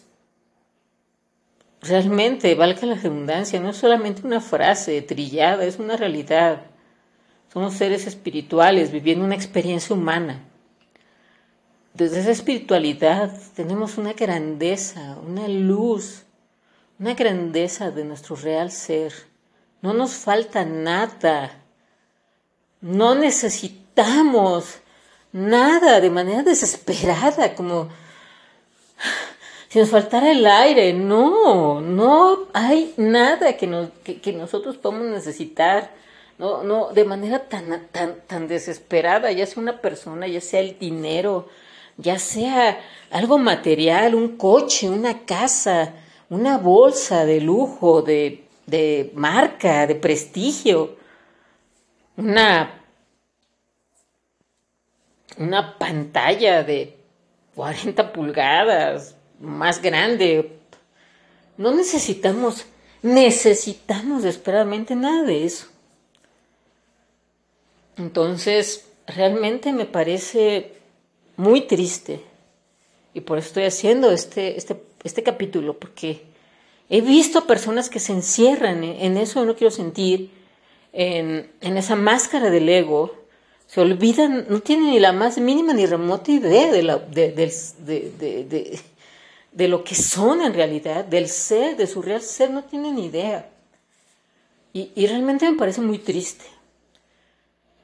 realmente, 1.79 2.53
valga 2.53 2.85
la 2.85 2.95
redundancia, 2.95 3.61
no 3.61 3.69
es 3.69 3.77
solamente 3.77 4.27
una 4.27 4.41
frase 4.41 5.01
trillada, 5.01 5.63
es 5.63 5.79
una 5.79 5.95
realidad. 5.95 6.63
Somos 7.53 7.75
seres 7.75 8.07
espirituales 8.07 8.91
viviendo 8.91 9.23
una 9.23 9.35
experiencia 9.35 9.95
humana. 9.95 10.43
Desde 11.93 12.19
esa 12.19 12.31
espiritualidad 12.31 13.31
tenemos 13.55 13.97
una 13.97 14.11
grandeza, 14.11 15.17
una 15.25 15.47
luz, 15.47 16.23
una 16.99 17.13
grandeza 17.13 17.89
de 17.89 18.03
nuestro 18.03 18.35
real 18.35 18.69
ser. 18.69 19.13
No 19.81 19.93
nos 19.93 20.11
falta 20.11 20.65
nada. 20.65 21.63
No 22.81 23.15
necesitamos 23.15 24.79
nada 25.31 26.01
de 26.01 26.09
manera 26.09 26.43
desesperada, 26.43 27.55
como 27.55 27.87
si 29.71 29.79
nos 29.79 29.89
faltara 29.89 30.31
el 30.31 30.45
aire. 30.45 30.91
No, 30.91 31.79
no 31.79 32.39
hay 32.51 32.93
nada 32.97 33.55
que, 33.55 33.67
nosotros 33.67 34.75
podamos 34.75 35.07
necesitar. 35.07 35.91
No, 36.37 36.61
no, 36.63 36.89
de 36.89 37.05
manera 37.05 37.47
tan, 37.47 37.87
tan, 37.87 38.19
tan 38.27 38.49
desesperada, 38.49 39.31
ya 39.31 39.45
sea 39.45 39.61
una 39.61 39.79
persona, 39.79 40.27
ya 40.27 40.41
sea 40.41 40.59
el 40.59 40.77
dinero, 40.77 41.47
ya 41.95 42.19
sea 42.19 42.81
algo 43.11 43.37
material, 43.37 44.13
un 44.13 44.35
coche, 44.35 44.89
una 44.89 45.19
casa, 45.19 45.93
una 46.29 46.57
bolsa 46.57 47.25
de 47.25 47.39
lujo, 47.39 48.01
de, 48.01 48.43
de 48.65 49.11
marca, 49.15 49.87
de 49.87 49.95
prestigio, 49.95 50.97
una, 52.17 52.81
una 55.37 55.77
pantalla 55.77 56.63
de 56.63 56.97
40 57.55 58.11
pulgadas 58.11 59.15
más 59.41 59.81
grande. 59.81 60.51
No 61.57 61.73
necesitamos, 61.73 62.65
necesitamos 63.01 64.23
desesperadamente 64.23 64.95
nada 64.95 65.23
de 65.23 65.45
eso. 65.45 65.67
Entonces, 67.97 68.85
realmente 69.07 69.73
me 69.73 69.85
parece 69.85 70.73
muy 71.37 71.61
triste. 71.61 72.21
Y 73.13 73.21
por 73.21 73.37
eso 73.37 73.47
estoy 73.47 73.63
haciendo 73.63 74.11
este, 74.11 74.57
este, 74.57 74.81
este 75.03 75.23
capítulo, 75.23 75.77
porque 75.77 76.23
he 76.89 77.01
visto 77.01 77.45
personas 77.45 77.89
que 77.89 77.99
se 77.99 78.13
encierran 78.13 78.83
en, 78.83 79.17
eso 79.17 79.43
no 79.45 79.55
quiero 79.55 79.71
sentir, 79.71 80.29
en, 80.93 81.49
esa 81.61 81.95
máscara 81.95 82.49
del 82.49 82.69
ego, 82.69 83.15
se 83.67 83.81
olvidan, 83.81 84.45
no 84.49 84.59
tienen 84.59 84.91
ni 84.91 84.99
la 84.99 85.13
más 85.13 85.37
mínima 85.37 85.73
ni 85.73 85.85
remota 85.85 86.31
idea 86.31 86.71
de, 86.71 86.83
lo 89.53 89.83
que 89.83 89.95
son 89.95 90.41
en 90.41 90.53
realidad, 90.53 91.05
del 91.05 91.27
ser, 91.27 91.75
de 91.77 91.87
su 91.87 92.01
real 92.01 92.21
ser, 92.21 92.51
no 92.51 92.63
tienen 92.63 92.97
idea. 92.97 93.49
Y, 94.73 94.91
y 94.95 95.07
realmente 95.07 95.49
me 95.49 95.57
parece 95.57 95.81
muy 95.81 95.99
triste, 95.99 96.45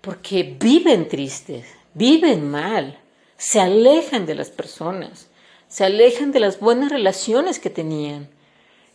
porque 0.01 0.55
viven 0.57 1.07
tristes, 1.07 1.65
viven 1.93 2.49
mal 2.49 2.97
se 3.37 3.59
alejan 3.59 4.25
de 4.25 4.35
las 4.35 4.49
personas, 4.49 5.27
se 5.67 5.85
alejan 5.85 6.31
de 6.31 6.39
las 6.39 6.59
buenas 6.59 6.91
relaciones 6.91 7.59
que 7.59 7.69
tenían. 7.69 8.27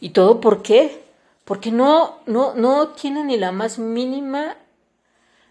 ¿Y 0.01 0.11
todo 0.11 0.41
por 0.41 0.63
qué? 0.63 1.03
Porque 1.45 1.71
no, 1.71 2.19
no, 2.27 2.55
no 2.55 2.89
tienen 2.89 3.29
ni 3.29 3.37
la 3.37 3.53
más 3.53 3.79
mínima 3.79 4.57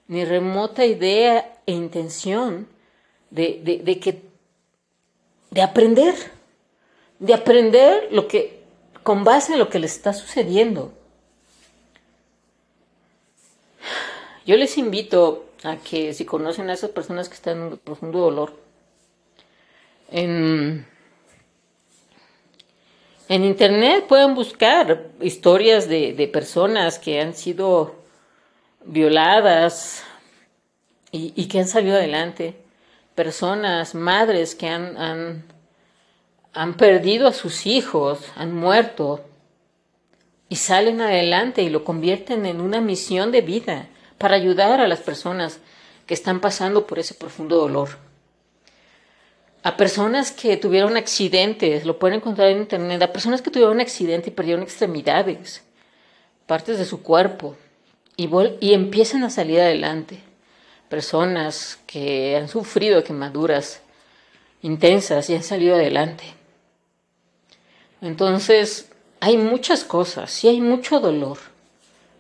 ni 0.08 0.26
remota 0.26 0.86
idea 0.86 1.58
e 1.66 1.72
intención 1.72 2.68
de, 3.30 3.62
de, 3.64 3.78
de 3.80 4.00
que 4.00 4.22
de 5.52 5.62
aprender, 5.62 6.16
de 7.22 7.36
aprender 7.36 8.08
lo 8.12 8.28
que 8.28 8.64
con 9.04 9.24
base 9.24 9.54
en 9.54 9.60
lo 9.60 9.70
que 9.70 9.80
les 9.80 9.96
está 9.96 10.12
sucediendo. 10.12 10.92
Yo 14.46 14.58
les 14.58 14.78
invito 14.80 15.46
a 15.64 15.78
que 15.78 16.16
si 16.16 16.26
conocen 16.26 16.70
a 16.70 16.74
esas 16.74 16.90
personas 16.90 17.30
que 17.30 17.36
están 17.36 17.62
en 17.62 17.78
profundo 17.78 18.20
dolor, 18.20 18.54
en, 20.10 20.88
en 23.30 23.46
internet 23.46 24.08
pueden 24.08 24.34
buscar 24.34 25.10
historias 25.22 25.88
de, 25.88 26.14
de 26.14 26.28
personas 26.28 26.98
que 26.98 27.22
han 27.22 27.36
sido 27.36 27.96
violadas 28.84 30.04
y, 31.12 31.34
y, 31.36 31.48
que 31.48 31.60
han 31.60 31.68
salido 31.68 31.98
adelante, 31.98 32.56
personas, 33.14 33.94
madres 33.94 34.56
que 34.56 34.68
han, 34.68 34.98
han, 34.98 35.46
han 36.54 36.76
perdido 36.76 37.28
a 37.28 37.34
sus 37.34 37.66
hijos, 37.66 38.20
han 38.36 38.54
muerto 38.54 39.22
y 40.50 40.58
salen 40.58 41.00
adelante 41.00 41.64
y 41.64 41.70
lo 41.70 41.84
convierten 41.84 42.46
en 42.46 42.60
una 42.60 42.82
misión 42.82 43.32
de 43.32 43.42
vida 43.42 43.88
para 44.18 44.36
ayudar 44.36 44.82
a 44.82 44.88
las 44.88 45.00
personas 45.00 45.60
que 46.06 46.14
están 46.14 46.42
pasando 46.42 46.86
por 46.88 47.00
ese 47.00 47.14
profundo 47.14 47.56
dolor. 47.56 47.98
A 49.64 49.78
personas 49.78 50.32
que 50.32 50.58
tuvieron 50.58 50.98
accidentes, 50.98 51.86
lo 51.86 52.00
pueden 52.00 52.18
encontrar 52.18 52.50
en 52.50 52.58
internet, 52.58 53.02
a 53.02 53.14
personas 53.14 53.42
que 53.42 53.52
tuvieron 53.52 53.80
accidente 53.80 54.30
y 54.30 54.34
perdieron 54.34 54.64
extremidades, 54.64 55.64
partes 56.48 56.80
de 56.80 56.86
su 56.86 57.02
cuerpo, 57.02 57.56
y, 58.18 58.30
y 58.60 58.74
empiezan 58.74 59.24
a 59.24 59.30
salir 59.30 59.62
adelante. 59.62 60.20
Personas 60.90 61.80
que 61.86 62.36
han 62.36 62.50
sufrido 62.50 63.04
quemaduras 63.04 63.82
intensas 64.62 65.30
y 65.30 65.36
han 65.36 65.44
salido 65.44 65.76
adelante. 65.76 66.41
Entonces, 68.02 68.90
hay 69.20 69.38
muchas 69.38 69.84
cosas 69.84 70.44
y 70.44 70.50
hay 70.50 70.62
mucho 70.62 71.00
dolor. 71.00 71.38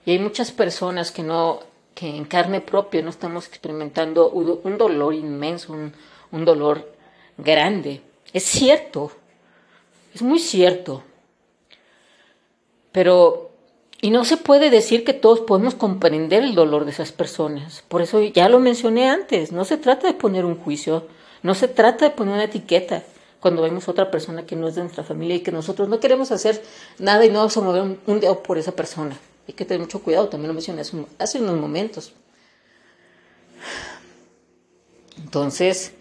Y 0.05 0.11
hay 0.11 0.19
muchas 0.19 0.51
personas 0.51 1.11
que 1.11 1.23
no 1.23 1.59
que 1.93 2.15
en 2.15 2.25
carne 2.25 2.61
propia 2.61 3.01
no 3.01 3.09
estamos 3.09 3.47
experimentando 3.47 4.29
un 4.29 4.77
dolor 4.77 5.13
inmenso, 5.13 5.73
un, 5.73 5.93
un 6.31 6.45
dolor 6.45 6.93
grande. 7.37 8.01
Es 8.33 8.43
cierto, 8.43 9.11
es 10.13 10.21
muy 10.21 10.39
cierto. 10.39 11.03
Pero, 12.91 13.51
y 14.01 14.09
no 14.09 14.25
se 14.25 14.37
puede 14.37 14.69
decir 14.69 15.03
que 15.03 15.13
todos 15.13 15.41
podemos 15.41 15.75
comprender 15.75 16.43
el 16.43 16.55
dolor 16.55 16.85
de 16.85 16.91
esas 16.91 17.11
personas. 17.11 17.83
Por 17.87 18.01
eso 18.01 18.21
ya 18.21 18.49
lo 18.49 18.59
mencioné 18.59 19.09
antes, 19.09 19.51
no 19.51 19.65
se 19.65 19.77
trata 19.77 20.07
de 20.07 20.13
poner 20.13 20.45
un 20.45 20.57
juicio, 20.57 21.07
no 21.43 21.55
se 21.55 21.67
trata 21.67 22.05
de 22.05 22.11
poner 22.11 22.33
una 22.35 22.43
etiqueta 22.45 23.03
cuando 23.41 23.63
vemos 23.63 23.87
a 23.87 23.91
otra 23.91 24.11
persona 24.11 24.45
que 24.45 24.55
no 24.55 24.67
es 24.67 24.75
de 24.75 24.81
nuestra 24.81 25.03
familia 25.03 25.35
y 25.35 25.39
que 25.39 25.51
nosotros 25.51 25.89
no 25.89 25.99
queremos 25.99 26.31
hacer 26.31 26.63
nada 26.99 27.25
y 27.25 27.29
no 27.29 27.39
vamos 27.39 27.57
a 27.57 27.61
mover 27.61 27.97
un, 28.05 28.19
dedo 28.19 28.41
por 28.43 28.59
esa 28.59 28.71
persona. 28.73 29.17
Hay 29.47 29.55
que 29.55 29.65
tener 29.65 29.81
mucho 29.81 30.01
cuidado, 30.03 30.29
también 30.29 30.49
lo 30.49 30.53
mencioné 30.53 30.83
hace, 31.17 31.39
unos 31.39 31.57
momentos. 31.57 32.13
Entonces, 35.17 35.93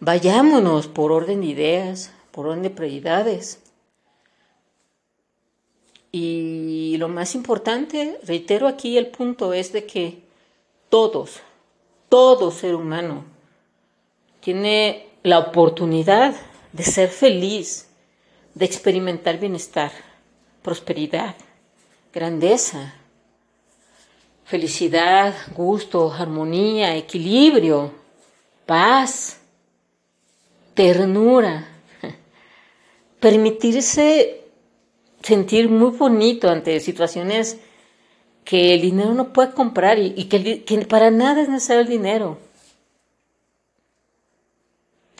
vayámonos 0.00 0.88
por 0.88 1.12
orden 1.12 1.42
de 1.42 1.48
ideas, 1.48 2.10
por 2.30 2.46
orden 2.46 2.62
de 2.62 2.70
prioridades. 2.70 3.60
Y 6.10 6.96
lo 6.98 7.08
más 7.08 7.34
importante, 7.34 8.18
reitero 8.24 8.66
aquí 8.66 8.96
el 8.96 9.08
punto, 9.08 9.52
es 9.52 9.74
de 9.74 9.84
que 9.84 10.22
todos, 10.88 11.40
todo 12.08 12.50
ser 12.50 12.74
humano, 12.74 13.24
tiene 14.40 15.10
la 15.22 15.38
oportunidad 15.38 16.34
de 16.72 16.82
ser 16.84 17.08
feliz, 17.08 17.88
de 18.54 18.64
experimentar 18.64 19.38
bienestar, 19.38 19.92
prosperidad 20.62 21.34
grandeza, 22.12 22.94
felicidad, 24.44 25.34
gusto, 25.56 26.12
armonía, 26.12 26.94
equilibrio, 26.96 27.90
paz, 28.66 29.40
ternura, 30.74 31.68
permitirse 33.20 34.42
sentir 35.22 35.68
muy 35.70 35.96
bonito 35.96 36.50
ante 36.50 36.80
situaciones 36.80 37.58
que 38.44 38.74
el 38.74 38.82
dinero 38.82 39.14
no 39.14 39.32
puede 39.32 39.52
comprar 39.52 39.98
y, 39.98 40.24
que, 40.24 40.86
para 40.88 41.10
nada 41.10 41.42
es 41.42 41.48
necesario 41.48 41.82
el 41.82 41.88
dinero. 41.88 42.38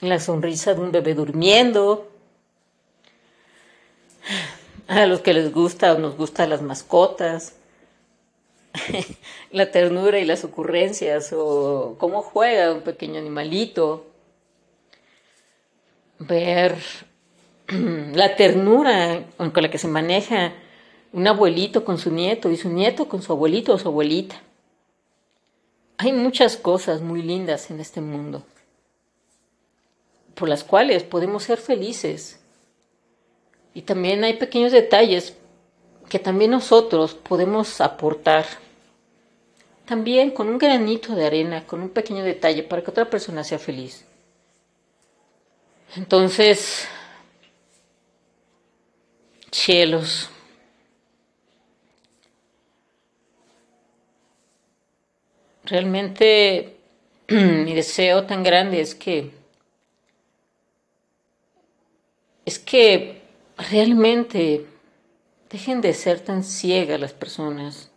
La 0.02 0.18
sonrisa 0.18 0.74
de 0.74 0.80
un 0.80 0.90
bebé 0.90 1.14
durmiendo, 1.14 2.08
a 4.88 5.06
los 5.06 5.20
que 5.20 5.32
les 5.32 5.52
gusta 5.52 5.94
o 5.94 5.98
nos 5.98 6.16
gustan 6.16 6.50
las 6.50 6.60
mascotas, 6.60 7.54
la 9.52 9.70
ternura 9.70 10.18
y 10.18 10.24
las 10.24 10.42
ocurrencias 10.42 11.32
o 11.32 11.94
cómo 12.00 12.22
juega 12.22 12.72
un 12.72 12.80
pequeño 12.80 13.20
animalito, 13.20 14.06
ver 16.18 16.76
la 17.68 18.34
ternura 18.34 19.22
con 19.36 19.52
la 19.54 19.70
que 19.70 19.78
se 19.78 19.86
maneja 19.86 20.52
un 21.12 21.28
abuelito 21.28 21.84
con 21.84 21.98
su 21.98 22.10
nieto 22.10 22.50
y 22.50 22.56
su 22.56 22.70
nieto 22.70 23.08
con 23.08 23.22
su 23.22 23.30
abuelito 23.30 23.72
o 23.72 23.78
su 23.78 23.86
abuelita. 23.86 24.34
Hay 25.98 26.12
muchas 26.12 26.56
cosas 26.56 27.02
muy 27.02 27.22
lindas 27.22 27.70
en 27.70 27.78
este 27.78 28.00
mundo 28.00 28.42
por 30.42 30.48
las 30.48 30.64
cuales 30.64 31.04
podemos 31.04 31.44
ser 31.44 31.58
felices 31.58 32.40
y 33.74 33.82
también 33.82 34.24
hay 34.24 34.32
pequeños 34.38 34.72
detalles 34.72 35.36
que 36.08 36.18
también 36.18 36.50
nosotros 36.50 37.14
podemos 37.14 37.80
aportar. 37.80 38.44
También 39.86 40.32
con 40.32 40.48
un 40.48 40.58
granito 40.58 41.14
de 41.14 41.26
arena, 41.26 41.64
con 41.64 41.80
un 41.80 41.90
pequeño 41.90 42.24
detalle 42.24 42.64
para 42.64 42.82
que 42.82 42.90
otra 42.90 43.08
persona 43.08 43.44
sea 43.44 43.60
feliz. 43.60 44.04
Entonces, 45.94 46.88
cielos, 49.52 50.28
realmente 55.66 56.78
mi 57.28 57.74
deseo 57.74 58.26
tan 58.26 58.42
grande 58.42 58.80
es 58.80 58.96
que 58.96 59.40
es 62.52 62.58
que 62.58 63.22
realmente 63.56 64.66
dejen 65.48 65.80
de 65.80 65.94
ser 65.94 66.20
tan 66.20 66.44
ciegas 66.44 67.00
las 67.00 67.14
personas. 67.14 67.90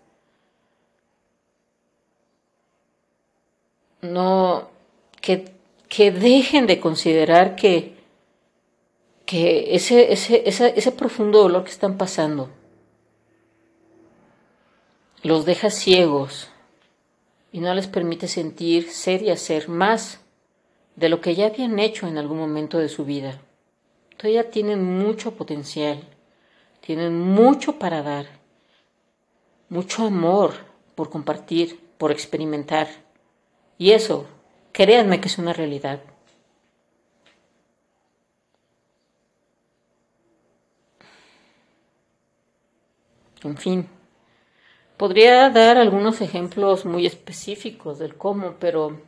No, 4.02 4.70
que, 5.20 5.52
que 5.90 6.12
dejen 6.12 6.68
de 6.68 6.80
considerar 6.80 7.56
que, 7.56 7.96
que 9.26 9.76
ese, 9.76 10.14
ese, 10.14 10.48
ese, 10.48 10.74
ese 10.78 10.92
profundo 10.92 11.40
dolor 11.40 11.64
que 11.64 11.72
están 11.72 11.98
pasando 11.98 12.50
los 15.24 15.44
deja 15.46 15.70
ciegos 15.72 16.50
y 17.52 17.60
no 17.60 17.74
les 17.74 17.88
permite 17.88 18.28
sentir, 18.28 18.92
ser 18.92 19.24
y 19.24 19.32
hacer 19.32 19.70
más 19.70 20.20
de 20.96 21.10
lo 21.10 21.20
que 21.20 21.34
ya 21.36 21.48
habían 21.48 21.80
hecho 21.80 22.08
en 22.08 22.18
algún 22.18 22.38
momento 22.38 22.78
de 22.78 22.90
su 22.90 23.06
vida. 23.06 23.42
Todavía 24.26 24.50
tienen 24.50 24.84
mucho 24.84 25.36
potencial, 25.36 26.04
tienen 26.82 27.16
mucho 27.16 27.78
para 27.78 28.02
dar, 28.02 28.26
mucho 29.70 30.04
amor 30.04 30.56
por 30.96 31.12
compartir, 31.12 31.80
por 32.00 32.12
experimentar. 32.12 32.88
Y 33.78 33.92
eso, 33.92 34.26
créanme 34.72 35.22
que 35.22 35.28
es 35.28 35.38
una 35.38 35.54
realidad. 35.54 36.02
En 43.44 43.58
fin, 43.58 43.88
podría 44.98 45.52
dar 45.52 45.78
algunos 45.78 46.20
ejemplos 46.22 46.84
muy 46.84 47.06
específicos 47.06 48.00
del 48.00 48.16
cómo, 48.16 48.56
pero 48.60 49.00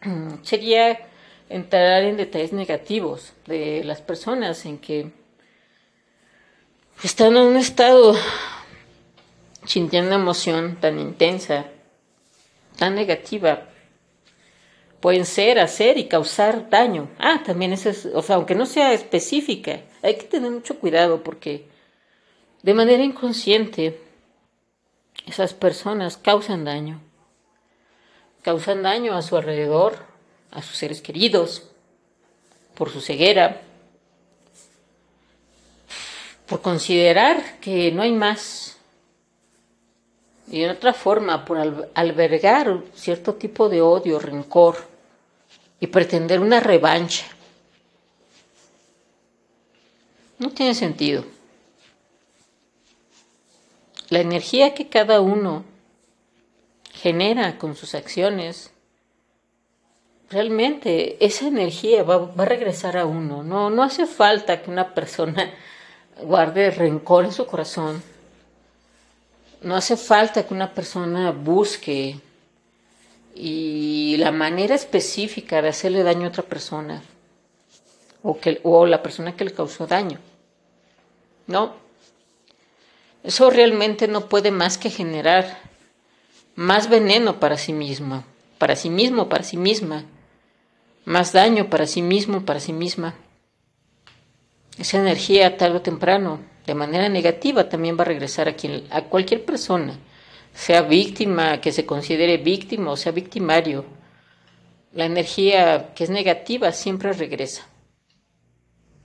sería 0.42 1.09
entrar 1.50 2.04
en 2.04 2.16
detalles 2.16 2.52
negativos 2.52 3.34
de 3.46 3.82
las 3.84 4.00
personas 4.00 4.64
en 4.64 4.78
que 4.78 5.10
están 7.02 7.36
en 7.36 7.42
un 7.42 7.56
estado 7.56 8.14
sintiendo 9.66 10.14
emoción 10.14 10.76
tan 10.80 10.98
intensa, 10.98 11.66
tan 12.78 12.94
negativa, 12.94 13.66
pueden 15.00 15.26
ser, 15.26 15.58
hacer 15.58 15.98
y 15.98 16.08
causar 16.08 16.70
daño. 16.70 17.10
Ah, 17.18 17.42
también 17.44 17.72
eso 17.72 17.90
es, 17.90 18.06
o 18.06 18.22
sea, 18.22 18.36
aunque 18.36 18.54
no 18.54 18.64
sea 18.64 18.92
específica, 18.92 19.80
hay 20.02 20.16
que 20.16 20.24
tener 20.24 20.50
mucho 20.50 20.78
cuidado 20.78 21.22
porque 21.24 21.66
de 22.62 22.74
manera 22.74 23.02
inconsciente 23.02 24.00
esas 25.26 25.52
personas 25.52 26.16
causan 26.16 26.64
daño. 26.64 27.00
Causan 28.42 28.82
daño 28.82 29.14
a 29.14 29.22
su 29.22 29.36
alrededor, 29.36 30.09
a 30.50 30.62
sus 30.62 30.76
seres 30.76 31.00
queridos, 31.00 31.64
por 32.74 32.90
su 32.90 33.00
ceguera, 33.00 33.60
por 36.46 36.62
considerar 36.62 37.60
que 37.60 37.92
no 37.92 38.02
hay 38.02 38.12
más. 38.12 38.76
Y 40.48 40.60
de 40.60 40.70
otra 40.70 40.92
forma, 40.92 41.44
por 41.44 41.58
albergar 41.94 42.82
cierto 42.94 43.34
tipo 43.34 43.68
de 43.68 43.80
odio, 43.80 44.18
rencor 44.18 44.88
y 45.78 45.86
pretender 45.86 46.40
una 46.40 46.58
revancha. 46.58 47.24
No 50.38 50.50
tiene 50.50 50.74
sentido. 50.74 51.24
La 54.08 54.18
energía 54.18 54.74
que 54.74 54.88
cada 54.88 55.20
uno 55.20 55.64
genera 56.92 57.58
con 57.58 57.76
sus 57.76 57.94
acciones, 57.94 58.72
realmente 60.30 61.22
esa 61.24 61.48
energía 61.48 62.04
va, 62.04 62.32
a 62.36 62.44
regresar 62.44 62.96
a 62.96 63.04
uno. 63.04 63.42
No, 63.42 63.68
no 63.68 63.82
hace 63.82 64.06
falta 64.06 64.62
que 64.62 64.70
una 64.70 64.94
persona 64.94 65.52
guarde 66.22 66.70
rencor 66.70 67.24
en 67.24 67.32
su 67.32 67.46
corazón. 67.46 68.02
No 69.62 69.76
hace 69.76 69.96
falta 69.96 70.46
que 70.46 70.54
una 70.54 70.72
persona 70.72 71.32
busque 71.32 72.18
y 73.34 74.16
la 74.18 74.30
manera 74.30 74.74
específica 74.74 75.60
de 75.60 75.68
hacerle 75.68 76.02
daño 76.02 76.26
a 76.26 76.28
otra 76.28 76.44
persona 76.44 77.02
o, 78.22 78.38
que, 78.38 78.60
o 78.62 78.86
la 78.86 79.02
persona 79.02 79.36
que 79.36 79.44
le 79.44 79.52
causó 79.52 79.86
daño. 79.86 80.18
No. 81.46 81.74
Eso 83.22 83.50
realmente 83.50 84.08
no 84.08 84.28
puede 84.28 84.50
más 84.50 84.78
que 84.78 84.88
generar 84.88 85.58
más 86.54 86.88
veneno 86.88 87.38
para 87.38 87.58
sí 87.58 87.72
mismo, 87.72 88.24
para 88.58 88.76
sí 88.76 88.88
mismo, 88.88 89.28
para 89.28 89.44
sí 89.44 89.56
misma, 89.56 90.04
más 91.04 91.32
daño 91.32 91.70
para 91.70 91.86
sí 91.86 92.02
mismo, 92.02 92.44
para 92.44 92.60
sí 92.60 92.72
misma. 92.72 93.14
Esa 94.78 94.98
energía 94.98 95.56
tarde 95.56 95.76
o 95.76 95.82
temprano, 95.82 96.40
de 96.66 96.74
manera 96.74 97.08
negativa, 97.08 97.68
también 97.68 97.96
va 97.98 98.02
a 98.02 98.06
regresar 98.06 98.48
a, 98.48 98.54
quien, 98.54 98.84
a 98.90 99.02
cualquier 99.02 99.44
persona 99.44 99.98
sea 100.54 100.82
víctima, 100.82 101.60
que 101.60 101.72
se 101.72 101.86
considere 101.86 102.36
víctima 102.38 102.90
o 102.90 102.96
sea 102.96 103.12
victimario, 103.12 103.84
la 104.92 105.04
energía 105.04 105.94
que 105.94 106.04
es 106.04 106.10
negativa 106.10 106.72
siempre 106.72 107.12
regresa. 107.12 107.66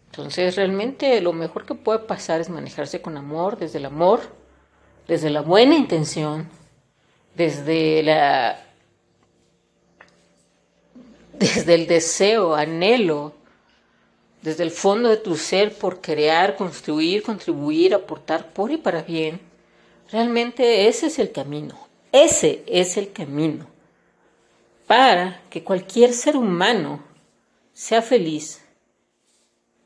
Entonces 0.07 0.55
realmente 0.55 1.19
lo 1.21 1.33
mejor 1.33 1.65
que 1.65 1.75
puede 1.75 1.99
pasar 1.99 2.41
es 2.41 2.49
manejarse 2.49 3.01
con 3.01 3.17
amor, 3.17 3.57
desde 3.57 3.79
el 3.79 3.85
amor, 3.85 4.21
desde 5.07 5.29
la 5.29 5.41
buena 5.41 5.75
intención, 5.75 6.49
desde 7.35 8.01
la 8.01 8.64
desde 11.39 11.73
el 11.73 11.87
deseo, 11.87 12.55
anhelo, 12.55 13.33
desde 14.41 14.63
el 14.63 14.71
fondo 14.71 15.09
de 15.09 15.17
tu 15.17 15.35
ser 15.35 15.73
por 15.73 16.01
crear, 16.01 16.55
construir, 16.55 17.23
contribuir, 17.23 17.93
aportar 17.93 18.53
por 18.53 18.71
y 18.71 18.77
para 18.77 19.01
bien 19.01 19.39
Realmente 20.11 20.87
ese 20.87 21.07
es 21.07 21.19
el 21.19 21.31
camino. 21.31 21.75
Ese 22.11 22.63
es 22.67 22.97
el 22.97 23.11
camino 23.11 23.67
para 24.87 25.41
que 25.49 25.63
cualquier 25.63 26.13
ser 26.13 26.37
humano 26.37 27.03
sea 27.73 28.01
feliz. 28.01 28.61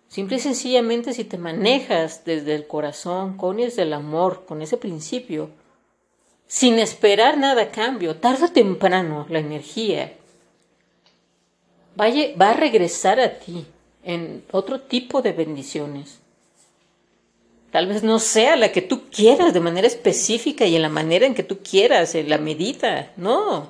Simple 0.10 0.38
y 0.38 0.40
sencillamente 0.40 1.14
si 1.14 1.24
te 1.24 1.38
manejas 1.38 2.26
desde 2.26 2.56
el 2.56 2.68
corazón, 2.68 3.38
con 3.38 3.60
el 3.60 3.94
amor, 3.94 4.44
con 4.46 4.62
ese 4.62 4.76
principio, 4.76 5.50
sin 6.48 6.80
esperar 6.80 7.38
nada 7.38 7.64
a 7.64 7.72
cambio, 7.72 8.18
tarde 8.18 8.46
o 8.46 8.52
temprano 8.52 9.26
la 9.30 9.40
energía 9.40 10.18
va 12.00 12.50
a 12.50 12.54
regresar 12.54 13.20
a 13.20 13.40
ti 13.40 13.66
en 14.04 14.44
otro 14.52 14.82
tipo 14.82 15.22
de 15.22 15.34
bendiciones. 15.34 16.20
Tal 17.72 17.88
vez 17.88 18.04
no 18.04 18.18
sea 18.20 18.56
la 18.56 18.72
que 18.72 18.82
tú 18.82 19.10
quieras 19.12 19.54
de 19.54 19.60
manera 19.60 19.86
específica 19.86 20.66
y 20.66 20.76
en 20.76 20.82
la 20.82 20.90
manera 20.90 21.26
en 21.26 21.36
que 21.36 21.44
tú 21.44 21.60
quieras, 21.60 22.16
en 22.16 22.30
la 22.30 22.40
medida, 22.40 23.12
no. 23.16 23.70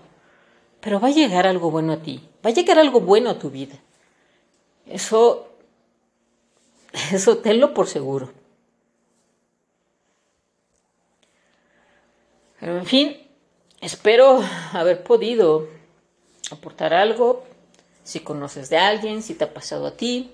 Pero 0.80 1.02
va 1.02 1.10
a 1.10 1.12
llegar 1.12 1.46
algo 1.46 1.70
bueno 1.70 1.94
a 1.94 1.98
ti, 1.98 2.22
va 2.46 2.52
a 2.52 2.54
llegar 2.54 2.80
algo 2.80 3.02
bueno 3.02 3.30
a 3.30 3.40
tu 3.40 3.50
vida. 3.50 3.76
Eso, 4.88 5.50
eso 7.12 7.38
tenlo 7.40 7.74
por 7.74 7.88
seguro. 7.88 8.32
Pero 12.60 12.78
en 12.78 12.86
fin, 12.86 13.18
espero 13.82 14.42
haber 14.74 15.04
podido 15.04 15.68
aportar 16.52 16.94
algo. 16.94 17.44
Si 18.10 18.22
conoces 18.22 18.72
de 18.72 18.78
alguien, 18.80 19.22
si 19.22 19.36
te 19.36 19.44
ha 19.44 19.54
pasado 19.54 19.86
a 19.86 19.96
ti, 19.96 20.32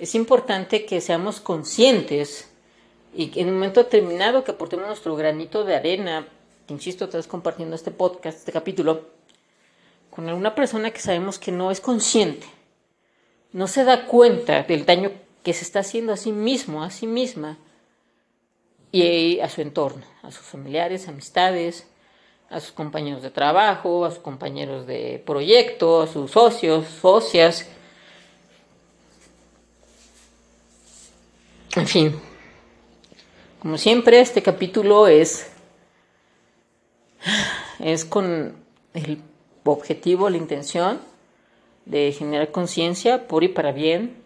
es 0.00 0.16
importante 0.16 0.86
que 0.86 1.00
seamos 1.00 1.38
conscientes 1.38 2.50
y 3.14 3.30
en 3.38 3.46
un 3.46 3.54
momento 3.54 3.84
determinado 3.84 4.42
que 4.42 4.50
aportemos 4.50 4.88
nuestro 4.88 5.14
granito 5.14 5.62
de 5.62 5.76
arena, 5.76 6.26
insisto, 6.66 7.04
estás 7.04 7.28
compartiendo 7.28 7.76
este 7.76 7.92
podcast, 7.92 8.38
este 8.38 8.50
capítulo, 8.50 9.06
con 10.10 10.28
alguna 10.28 10.56
persona 10.56 10.90
que 10.90 10.98
sabemos 10.98 11.38
que 11.38 11.52
no 11.52 11.70
es 11.70 11.80
consciente, 11.80 12.48
no 13.52 13.68
se 13.68 13.84
da 13.84 14.06
cuenta 14.06 14.64
del 14.64 14.84
daño 14.84 15.12
que 15.44 15.52
se 15.52 15.62
está 15.62 15.78
haciendo 15.78 16.12
a 16.12 16.16
sí 16.16 16.32
mismo, 16.32 16.82
a 16.82 16.90
sí 16.90 17.06
misma 17.06 17.56
y 18.90 19.38
a 19.38 19.48
su 19.48 19.60
entorno, 19.60 20.02
a 20.24 20.32
sus 20.32 20.44
familiares, 20.44 21.06
amistades, 21.06 21.86
a 22.50 22.60
sus 22.60 22.72
compañeros 22.72 23.22
de 23.22 23.30
trabajo, 23.30 24.04
a 24.04 24.10
sus 24.10 24.18
compañeros 24.18 24.86
de 24.86 25.22
proyecto, 25.24 26.02
a 26.02 26.06
sus 26.06 26.32
socios, 26.32 26.86
socias, 26.88 27.66
en 31.76 31.86
fin, 31.86 32.20
como 33.60 33.78
siempre, 33.78 34.20
este 34.20 34.42
capítulo 34.42 35.06
es, 35.06 35.52
es 37.78 38.04
con 38.04 38.56
el 38.94 39.22
objetivo, 39.64 40.30
la 40.30 40.36
intención 40.36 41.00
de 41.84 42.10
generar 42.12 42.50
conciencia 42.50 43.28
por 43.28 43.44
y 43.44 43.48
para 43.48 43.70
bien, 43.70 44.16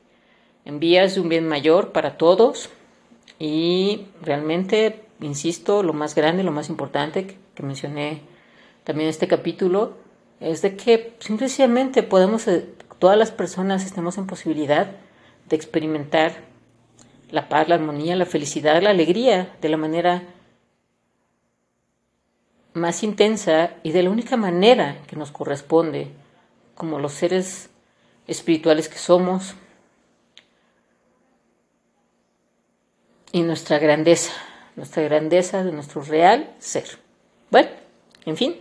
en 0.65 0.79
vías 0.81 1.17
de 1.17 1.21
un 1.21 1.29
bien 1.29 1.47
mayor 1.47 1.93
para 1.93 2.17
todos 2.17 2.71
y 3.39 4.07
realmente, 4.23 5.04
insisto, 5.21 5.83
lo 5.83 5.93
más 5.93 6.15
grande, 6.15 6.43
lo 6.43 6.53
más 6.53 6.69
importante 6.69 7.39
que, 7.55 7.63
mencioné 7.63 8.23
también 8.85 9.07
en 9.07 9.11
este 9.11 9.29
capítulo 9.29 9.97
es 10.41 10.63
de 10.63 10.77
que 10.77 11.17
simplemente 11.21 12.03
podemos, 12.03 12.47
eh, 12.49 12.69
todas 12.99 13.17
las 13.17 13.31
personas 13.31 13.85
estemos 13.87 14.19
en 14.19 14.27
posibilidad 14.27 14.91
de 15.49 15.57
experimentar 15.57 16.33
la 17.31 17.49
paz, 17.49 17.69
la 17.69 17.77
armonía, 17.77 18.17
la 18.17 18.27
felicidad, 18.27 18.83
la 18.83 18.91
alegría 18.91 19.57
de 19.61 19.69
la 19.69 19.77
manera 19.77 20.23
más 22.75 23.03
intensa 23.03 23.75
y 23.83 23.93
de 23.93 24.03
la 24.03 24.11
única 24.11 24.37
manera 24.37 24.99
que 25.07 25.17
nos 25.17 25.31
corresponde 25.31 26.11
como 26.75 26.99
los 26.99 27.13
seres 27.13 27.71
espirituales 28.27 28.89
que 28.89 28.99
somos. 28.99 29.55
Y 33.33 33.43
nuestra 33.43 33.79
grandeza, 33.79 34.33
nuestra 34.77 35.03
grandeza 35.03 35.65
de 35.65 35.73
nuestro 35.73 36.03
real 36.03 36.51
ser. 36.59 36.85
Bueno, 37.51 37.69
en 38.27 38.37
fin, 38.37 38.57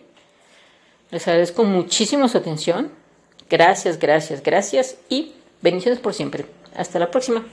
les 1.11 1.27
agradezco 1.27 1.63
muchísimo 1.63 2.27
su 2.27 2.37
atención. 2.37 2.91
Gracias, 3.49 3.99
gracias, 3.99 4.41
gracias 4.41 4.97
y 5.09 5.33
bendiciones 5.61 5.99
por 5.99 6.13
siempre. 6.13 6.45
Hasta 6.75 6.99
la 6.99 7.11
próxima. 7.11 7.45